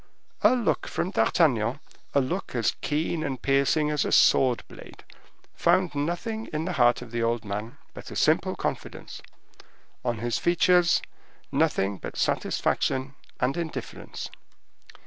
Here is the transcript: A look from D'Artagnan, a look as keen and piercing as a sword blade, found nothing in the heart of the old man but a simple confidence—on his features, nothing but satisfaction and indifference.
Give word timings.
A 0.41 0.55
look 0.55 0.87
from 0.87 1.11
D'Artagnan, 1.11 1.79
a 2.15 2.21
look 2.21 2.55
as 2.55 2.75
keen 2.81 3.23
and 3.23 3.39
piercing 3.39 3.91
as 3.91 4.03
a 4.03 4.11
sword 4.11 4.63
blade, 4.67 5.03
found 5.53 5.93
nothing 5.93 6.49
in 6.51 6.65
the 6.65 6.71
heart 6.73 7.03
of 7.03 7.11
the 7.11 7.21
old 7.21 7.45
man 7.45 7.77
but 7.93 8.09
a 8.09 8.15
simple 8.15 8.55
confidence—on 8.55 10.17
his 10.17 10.39
features, 10.39 11.03
nothing 11.51 11.99
but 11.99 12.17
satisfaction 12.17 13.13
and 13.39 13.55
indifference. 13.57 14.31